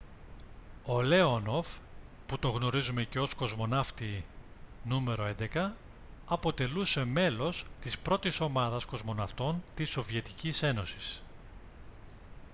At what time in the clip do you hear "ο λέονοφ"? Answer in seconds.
0.85-1.67